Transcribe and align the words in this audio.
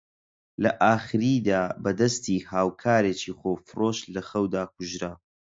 لە 0.63 0.71
ئاخریدا 0.81 1.63
بە 1.83 1.91
دەستی 1.99 2.45
هاوکارێکی 2.51 3.31
خۆفرۆش 3.39 3.99
لە 4.15 4.21
خەودا 4.29 4.63
کوژرا 4.73 5.13